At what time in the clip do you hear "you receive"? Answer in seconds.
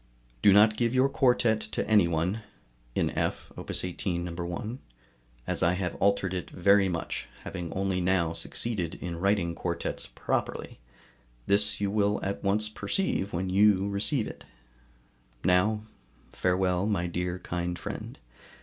13.51-14.25